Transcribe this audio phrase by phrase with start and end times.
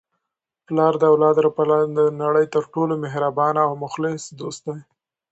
[0.65, 4.79] پلار د اولاد لپاره د نړۍ تر ټولو مهربانه او مخلص دوست دی.